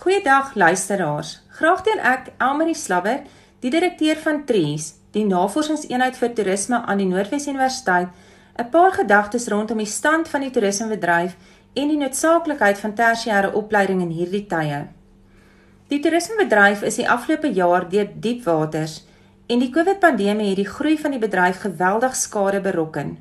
Goeiedag 0.00 0.54
luisteraars. 0.54 1.42
Graag 1.48 1.82
teen 1.84 1.98
ek, 2.00 2.30
Elmarie 2.40 2.74
Slabber, 2.74 3.18
die 3.60 3.68
direkteur 3.68 4.16
van 4.16 4.38
Trees, 4.48 4.94
die 5.12 5.26
Navorsingseenheid 5.28 6.16
vir 6.16 6.30
Toerisme 6.38 6.78
aan 6.88 7.02
die 7.02 7.08
Noordwes 7.10 7.44
Universiteit, 7.50 8.08
'n 8.56 8.70
paar 8.72 8.96
gedagtes 8.96 9.48
rondom 9.52 9.76
die 9.76 9.90
stand 9.98 10.28
van 10.28 10.40
die 10.40 10.50
toerismebedryf 10.50 11.36
en 11.74 11.92
die 11.92 12.00
noodsaaklikheid 12.00 12.78
van 12.78 12.94
tersiêre 12.94 13.52
opleiding 13.52 14.00
in 14.00 14.16
hierdie 14.16 14.46
tye. 14.46 14.86
Die 15.88 16.00
toerismebedryf 16.00 16.82
is 16.82 16.96
die 16.96 17.08
afgelope 17.08 17.52
jaar 17.52 17.88
deur 17.88 18.08
diep 18.14 18.44
waters 18.44 19.04
en 19.48 19.58
die 19.58 19.70
COVID-pandemie 19.70 20.48
het 20.48 20.64
die 20.64 20.72
groei 20.76 20.98
van 20.98 21.10
die 21.10 21.26
bedryf 21.28 21.60
geweldig 21.60 22.16
skade 22.16 22.60
berokken. 22.60 23.18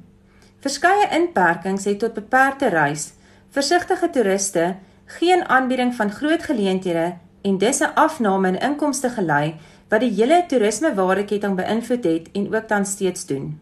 Verskeie 0.61 1.11
inperkings 1.11 1.86
het 1.86 2.00
tot 2.00 2.14
beperkte 2.14 2.70
reis, 2.70 3.14
versigtige 3.52 4.09
toeriste, 4.09 4.75
geen 5.10 5.48
aanbieding 5.50 5.96
van 5.96 6.12
groot 6.12 6.44
geleenthede 6.44 7.18
en 7.42 7.57
dus 7.57 7.80
'n 7.80 7.94
afname 7.94 8.47
in 8.47 8.60
inkomste 8.60 9.10
gelei 9.10 9.56
wat 9.89 10.00
die 10.00 10.14
hele 10.14 10.43
toerismewaardeketting 10.47 11.56
beïnvloed 11.56 12.04
het 12.04 12.32
en 12.32 12.56
ook 12.56 12.68
tans 12.68 12.92
steeds 12.92 13.25
doen. 13.25 13.60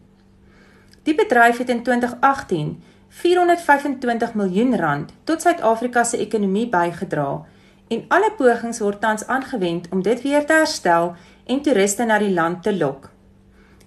Die 1.02 1.14
bedryf 1.14 1.58
het 1.58 1.68
in 1.68 1.82
2018 1.82 2.82
425 3.08 4.34
miljoen 4.34 4.76
rand 4.76 5.12
tot 5.24 5.42
Suid-Afrika 5.42 6.04
se 6.04 6.16
ekonomie 6.16 6.68
bygedra 6.68 7.44
en 7.88 8.04
alle 8.08 8.32
pogings 8.36 8.78
word 8.78 9.00
tans 9.00 9.26
aangewend 9.26 9.88
om 9.90 10.02
dit 10.02 10.22
weer 10.22 10.46
te 10.46 10.52
herstel 10.52 11.14
en 11.46 11.62
toeriste 11.62 12.04
na 12.04 12.18
die 12.18 12.32
land 12.32 12.62
te 12.62 12.76
lok. 12.76 13.10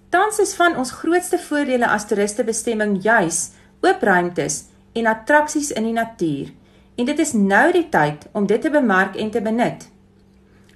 Tans 0.09 0.39
is 0.39 0.53
van 0.53 0.75
ons 0.75 0.91
grootste 0.91 1.37
voordele 1.39 1.87
as 1.87 2.07
toeristebestemming 2.07 3.03
juis 3.03 3.51
oop 3.81 4.01
ruimtes 4.01 4.63
en 4.93 5.05
attraksies 5.05 5.71
in 5.71 5.83
die 5.83 5.93
natuur. 5.93 6.51
En 6.95 7.05
dit 7.05 7.19
is 7.19 7.33
nou 7.33 7.71
die 7.71 7.87
tyd 7.89 8.27
om 8.31 8.45
dit 8.45 8.61
te 8.61 8.69
bemark 8.69 9.15
en 9.15 9.31
te 9.31 9.41
benut. 9.41 9.87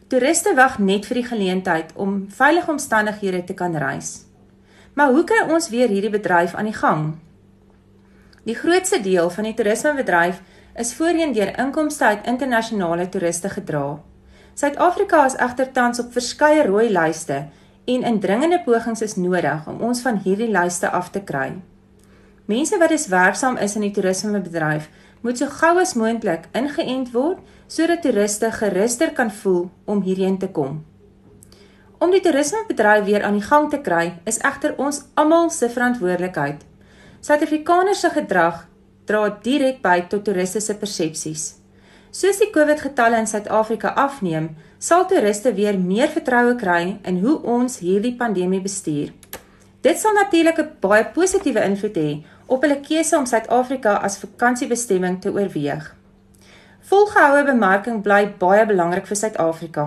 Toeriste 0.07 0.53
wag 0.55 0.77
net 0.79 1.05
vir 1.09 1.21
die 1.21 1.27
geleentheid 1.27 1.91
om 1.95 2.25
veilige 2.29 2.71
omstandighede 2.71 3.43
te 3.43 3.53
kan 3.53 3.75
reis. 3.75 4.25
Maar 4.93 5.11
hoe 5.11 5.23
kry 5.23 5.41
ons 5.51 5.69
weer 5.69 5.89
hierdie 5.89 6.13
bedryf 6.13 6.55
aan 6.55 6.69
die 6.69 6.77
gang? 6.77 7.15
Die 8.45 8.55
grootste 8.55 9.01
deel 9.01 9.29
van 9.29 9.43
die 9.43 9.53
toerismebedryf 9.57 10.41
is 10.77 10.93
voorheen 10.93 11.33
deur 11.33 11.51
inkomste 11.59 12.05
uit 12.05 12.27
internasionale 12.29 13.09
toeriste 13.09 13.49
gedra. 13.49 13.99
Suid-Afrika 14.53 15.25
is 15.25 15.35
egter 15.35 15.71
tans 15.71 15.99
op 15.99 16.13
verskeie 16.13 16.63
rooi 16.67 16.89
lyste 16.93 17.47
en 17.85 18.03
indringende 18.03 18.61
pogings 18.63 19.01
is 19.01 19.15
nodig 19.15 19.67
om 19.67 19.81
ons 19.81 20.01
van 20.05 20.21
hierdie 20.23 20.51
lyste 20.51 20.89
af 20.89 21.09
te 21.09 21.23
kry. 21.23 21.55
Mense 22.45 22.77
wat 22.77 22.91
is 22.91 23.07
werksaam 23.07 23.57
is 23.57 23.75
in 23.75 23.87
die 23.87 23.91
toerismebedryf, 23.91 24.87
moet 25.25 25.39
so 25.41 25.49
gou 25.49 25.79
as 25.81 25.95
moontlik 25.97 26.43
ingeënt 26.53 27.09
word 27.15 27.41
sodat 27.65 28.03
toeriste 28.05 28.51
geruster 28.53 29.09
kan 29.17 29.31
voel 29.33 29.63
om 29.89 30.03
hierheen 30.05 30.37
te 30.37 30.51
kom. 30.53 30.83
Om 31.97 32.11
die 32.13 32.21
toerismebedryf 32.21 33.07
weer 33.07 33.23
aan 33.25 33.39
die 33.39 33.47
gang 33.47 33.65
te 33.71 33.79
kry, 33.81 34.19
is 34.29 34.37
egter 34.45 34.75
ons 34.77 35.01
almal 35.17 35.49
se 35.49 35.69
verantwoordelikheid. 35.73 36.61
Suid-Afrikaners 37.25 38.03
se 38.05 38.11
gedrag 38.13 38.67
dra 39.09 39.23
direk 39.47 39.81
by 39.81 40.03
tot 40.11 40.27
toeriste 40.27 40.61
se 40.61 40.75
persepsies. 40.77 41.45
Soos 42.13 42.37
die 42.39 42.51
COVID-getalle 42.53 43.17
in 43.17 43.27
Suid-Afrika 43.27 43.95
afneem, 43.97 44.51
sal 44.77 45.07
toeriste 45.09 45.55
weer 45.57 45.79
meer 45.79 46.11
vertroue 46.13 46.53
kry 46.59 46.99
in 47.01 47.17
hoe 47.25 47.39
ons 47.57 47.79
hierdie 47.81 48.13
pandemie 48.19 48.61
bestuur. 48.61 49.09
Dit 49.81 49.97
sal 49.97 50.13
natuurlik 50.13 50.59
'n 50.59 50.69
baie 50.81 51.05
positiewe 51.17 51.65
invloed 51.65 51.97
hê 51.97 52.11
op 52.45 52.61
hulle 52.61 52.79
keuse 52.85 53.17
om 53.17 53.25
Suid-Afrika 53.25 53.97
as 54.05 54.17
vakansiebestemming 54.21 55.19
te 55.21 55.31
oorweeg. 55.33 55.91
Volgehoue 56.85 57.43
bemarking 57.47 58.01
bly 58.05 58.27
baie 58.39 58.65
belangrik 58.69 59.07
vir 59.09 59.17
Suid-Afrika. 59.17 59.85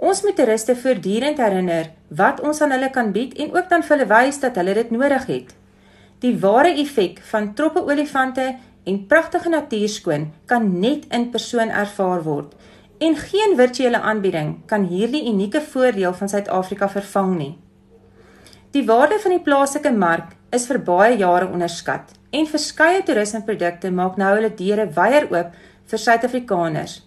Ons 0.00 0.22
moet 0.24 0.36
toeriste 0.38 0.76
voortdurend 0.78 1.40
herinner 1.42 1.90
wat 2.16 2.40
ons 2.40 2.62
aan 2.62 2.72
hulle 2.72 2.90
kan 2.94 3.10
bied 3.12 3.34
en 3.42 3.50
ook 3.56 3.68
dan 3.68 3.82
vir 3.84 3.96
hulle 3.96 4.10
wys 4.12 4.38
dat 4.40 4.56
hulle 4.56 4.74
dit 4.78 4.92
nodig 4.94 5.26
het. 5.28 5.50
Die 6.22 6.36
ware 6.40 6.70
effek 6.82 7.20
van 7.32 7.52
troppe 7.54 7.82
olifante 7.84 8.46
en 8.84 9.06
pragtige 9.06 9.48
natuurskoon 9.48 10.30
kan 10.46 10.70
net 10.80 11.06
in 11.12 11.28
persoon 11.34 11.68
ervaar 11.68 12.22
word 12.24 12.54
en 13.00 13.16
geen 13.16 13.56
virtuele 13.56 14.00
aanbieding 14.00 14.58
kan 14.68 14.84
hierdie 14.84 15.26
unieke 15.28 15.60
voordeel 15.60 16.14
van 16.14 16.28
Suid-Afrika 16.28 16.88
vervang 16.88 17.36
nie. 17.36 17.52
Die 18.70 18.84
waarde 18.86 19.18
van 19.18 19.34
die 19.34 19.42
plaaslike 19.44 19.92
mark 19.92 20.36
is 20.52 20.66
vir 20.66 20.78
baie 20.78 21.16
jare 21.18 21.46
onderskat 21.46 22.14
en 22.32 22.46
verskeie 22.46 23.02
toerismeprodukte 23.06 23.90
maak 23.90 24.18
nou 24.18 24.30
hulle 24.36 24.50
deure 24.54 24.86
wyer 24.96 25.26
oop 25.30 25.54
vir 25.90 26.02
Suid-Afrikaners. 26.04 27.00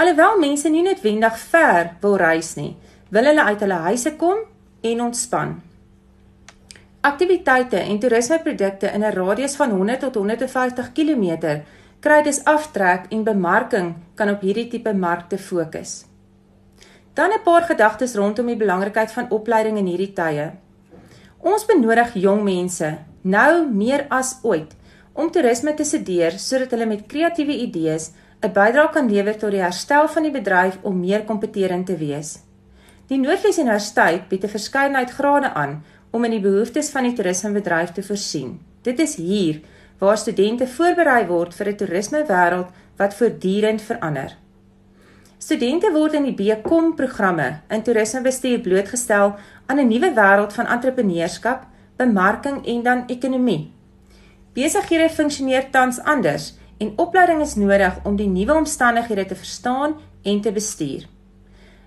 Alhoewel 0.00 0.40
mense 0.40 0.70
nie 0.70 0.82
noodwendig 0.82 1.36
ver 1.52 1.92
wil 2.02 2.16
reis 2.20 2.54
nie, 2.56 2.74
wil 3.10 3.28
hulle 3.30 3.44
uit 3.44 3.60
hulle 3.62 3.80
huise 3.88 4.16
kom 4.20 4.40
en 4.82 5.04
ontspan. 5.06 5.54
Aktiwiteite 7.04 7.82
en 7.84 8.00
toerismeprodukte 8.00 8.90
in 8.90 9.04
'n 9.04 9.12
radius 9.12 9.56
van 9.56 9.70
100 9.70 10.00
tot 10.00 10.14
150 10.14 10.92
km 10.92 11.60
kry 12.00 12.22
dus 12.22 12.44
aftrek 12.44 13.06
en 13.10 13.24
bemarking 13.24 13.94
kan 14.14 14.30
op 14.30 14.40
hierdie 14.40 14.68
tipe 14.68 14.92
markte 14.94 15.38
fokus. 15.38 16.04
Dan 17.14 17.30
'n 17.30 17.42
paar 17.44 17.62
gedagtes 17.62 18.14
rondom 18.14 18.46
die 18.46 18.56
belangrikheid 18.56 19.12
van 19.12 19.30
opleiding 19.30 19.78
in 19.78 19.86
hierdie 19.86 20.12
tye. 20.12 20.52
Ons 21.44 21.66
benodig 21.68 22.14
jong 22.16 22.38
mense 22.40 22.86
nou 23.28 23.66
meer 23.68 24.06
as 24.08 24.30
ooit 24.48 24.70
om 25.12 25.28
toerisme 25.28 25.74
te 25.76 25.84
studeer 25.84 26.38
sodat 26.40 26.70
hulle 26.72 26.86
met 26.88 27.02
kreatiewe 27.10 27.52
idees 27.66 28.06
'n 28.40 28.52
bydrae 28.58 28.92
kan 28.94 29.10
lewer 29.12 29.36
tot 29.36 29.52
die 29.52 29.60
herstel 29.60 30.08
van 30.08 30.22
die 30.22 30.32
bedryf 30.32 30.78
om 30.82 31.00
meer 31.00 31.24
kompeterend 31.28 31.86
te 31.86 31.96
wees. 31.96 32.38
Die 33.08 33.18
Noordwes 33.18 33.58
Universiteit 33.58 34.28
bied 34.28 34.44
'n 34.44 34.54
verskeidenheid 34.56 35.10
grade 35.10 35.50
aan 35.52 35.84
om 36.12 36.24
in 36.24 36.30
die 36.30 36.40
behoeftes 36.48 36.90
van 36.90 37.02
die 37.02 37.12
toerismebedryf 37.12 37.92
te 37.92 38.02
voorsien. 38.02 38.60
Dit 38.82 38.98
is 38.98 39.16
hier 39.16 39.60
waar 39.98 40.16
studente 40.16 40.66
voorberei 40.66 41.26
word 41.26 41.54
vir 41.54 41.68
'n 41.68 41.76
toerismewêreld 41.76 42.72
wat 42.96 43.14
voortdurend 43.14 43.82
verander. 43.82 44.43
Studente 45.44 45.90
word 45.92 46.14
in 46.16 46.24
die 46.24 46.32
BCom 46.32 46.94
programme 46.96 47.58
in 47.68 47.82
toerismebestuur 47.84 48.62
blootgestel 48.64 49.34
aan 49.68 49.80
'n 49.80 49.90
nuwe 49.92 50.08
wêreld 50.16 50.52
van 50.56 50.66
entrepreneurskap, 50.66 51.66
bemarking 51.96 52.64
en 52.66 52.82
dan 52.82 53.02
ekonomie. 53.06 53.72
Besighede 54.54 55.10
funksioneer 55.10 55.70
tans 55.70 56.00
anders 56.00 56.54
en 56.78 56.92
opleiding 56.96 57.40
is 57.40 57.54
nodig 57.54 57.98
om 58.04 58.16
die 58.16 58.28
nuwe 58.28 58.54
omstandighede 58.54 59.26
te 59.26 59.34
verstaan 59.34 59.94
en 60.22 60.40
te 60.40 60.52
bestuur. 60.52 61.04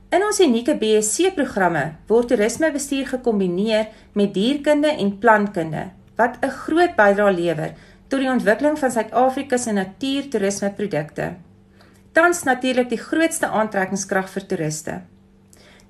In 0.09 0.23
ons 0.23 0.39
unieke 0.39 0.77
BSc 0.77 1.33
programme 1.33 1.95
word 2.07 2.27
toerismebestuur 2.27 3.07
gekombineer 3.07 3.87
met 4.13 4.33
dierkunde 4.33 4.87
en 4.87 5.17
plantkunde 5.17 5.89
wat 6.15 6.37
'n 6.41 6.49
groot 6.49 6.95
bydrae 6.95 7.33
lewer 7.33 7.73
tot 8.07 8.19
die 8.19 8.29
ontwikkeling 8.29 8.79
van 8.79 8.91
Suid-Afrika 8.91 9.57
se 9.57 9.71
natuurtoerismeprodukte. 9.71 11.46
Tans 12.17 12.43
natuurlik 12.43 12.87
die 12.89 12.97
grootste 12.97 13.45
aantrekkingskrag 13.53 14.29
vir 14.33 14.45
toeriste. 14.49 14.93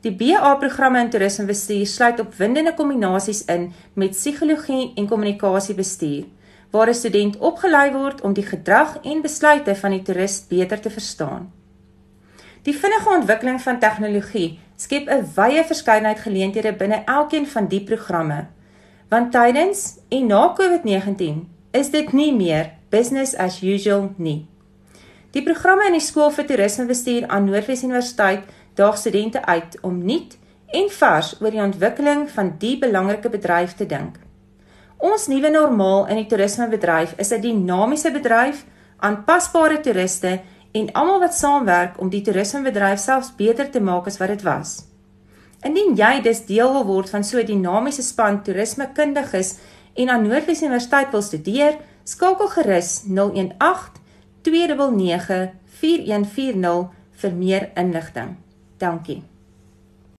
Die 0.03 0.11
BA 0.11 0.49
programme 0.59 0.99
in 0.99 1.11
toerismebestuur 1.13 1.85
sluit 1.87 2.19
opwindende 2.19 2.73
kombinasies 2.75 3.45
in 3.53 3.69
met 3.95 4.11
psigologie 4.11 4.89
en 4.99 5.07
kommunikasiebestuur 5.07 6.25
waar 6.71 6.89
'n 6.89 6.99
student 6.99 7.37
opgelei 7.37 7.91
word 7.93 8.21
om 8.21 8.33
die 8.33 8.43
gedrag 8.43 8.97
en 9.03 9.21
besluite 9.21 9.75
van 9.75 9.91
die 9.91 10.01
toerist 10.01 10.49
beter 10.49 10.81
te 10.81 10.89
verstaan. 10.89 11.47
Die 12.63 12.75
vinnige 12.75 13.09
ontwikkeling 13.09 13.61
van 13.61 13.79
tegnologie 13.79 14.59
skep 14.75 15.07
'n 15.07 15.25
wye 15.35 15.63
verskeidenheid 15.63 16.19
geleenthede 16.19 16.73
binne 16.73 17.03
elkeen 17.05 17.47
van 17.47 17.67
die 17.67 17.83
programme. 17.83 18.47
Want 19.09 19.31
tydens 19.31 19.97
en 20.09 20.27
na 20.27 20.53
COVID-19 20.59 21.47
is 21.71 21.89
dit 21.89 22.11
nie 22.11 22.33
meer 22.35 22.71
business 22.89 23.35
as 23.35 23.63
usual 23.63 24.13
nie. 24.17 24.47
Die 25.37 25.43
programme 25.45 25.85
in 25.85 25.93
die 25.93 26.01
skool 26.01 26.31
vir 26.33 26.47
toerismebestuur 26.49 27.27
aan 27.29 27.43
Noordwes 27.45 27.83
Universiteit 27.85 28.47
daag 28.79 28.95
studente 28.97 29.43
uit 29.45 29.75
om 29.85 29.99
nuut 30.01 30.31
en 30.73 30.87
vars 30.89 31.27
oor 31.37 31.53
die 31.53 31.61
ontwikkeling 31.61 32.23
van 32.33 32.47
die 32.57 32.71
belangrike 32.81 33.29
bedryf 33.29 33.75
te 33.77 33.85
dink. 33.85 34.15
Ons 34.97 35.27
nuwe 35.29 35.51
normaal 35.53 36.07
in 36.09 36.23
die 36.23 36.25
toerismebedryf 36.31 37.13
is 37.21 37.29
'n 37.33 37.41
dinamiese 37.41 38.11
bedryf, 38.11 38.63
aanpasbare 38.97 39.77
toeriste 39.85 40.39
en 40.71 40.89
almal 40.93 41.19
wat 41.19 41.37
saamwerk 41.37 42.01
om 42.01 42.09
die 42.09 42.23
toerismebedryf 42.25 42.99
selfs 42.99 43.29
beter 43.37 43.69
te 43.69 43.79
maak 43.79 44.07
as 44.07 44.17
wat 44.17 44.33
dit 44.33 44.41
was. 44.41 44.85
Indien 45.61 45.93
jy 45.95 46.21
dus 46.21 46.45
deel 46.45 46.73
wil 46.73 46.85
word 46.85 47.09
van 47.09 47.23
so 47.23 47.37
'n 47.37 47.45
dinamiese 47.45 48.01
span 48.01 48.43
toerismekundiges 48.43 49.55
en 49.93 50.09
aan 50.09 50.27
Noordwes 50.27 50.61
Universiteit 50.61 51.11
wil 51.11 51.21
studeer, 51.21 51.77
skakel 52.03 52.47
gerus 52.47 53.03
018 53.05 54.06
299 54.47 55.51
4140 55.79 56.89
vir 57.21 57.33
meer 57.33 57.69
inligting. 57.75 58.37
Dankie. 58.77 59.23